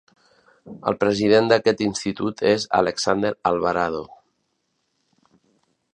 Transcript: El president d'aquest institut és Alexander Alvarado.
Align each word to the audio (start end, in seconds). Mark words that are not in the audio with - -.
El 0.91 0.95
president 1.03 1.49
d'aquest 1.51 1.83
institut 1.87 2.41
és 2.53 2.67
Alexander 2.79 3.33
Alvarado. 3.51 4.03